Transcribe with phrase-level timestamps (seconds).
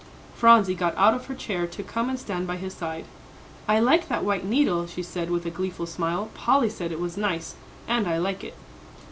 [0.33, 3.05] Phronsie got out of her chair to come and stand by his side.
[3.67, 6.31] "I like that white needle," she said, with a gleeful smile.
[6.33, 7.53] "Polly said it was nice,
[7.87, 8.55] and I like it."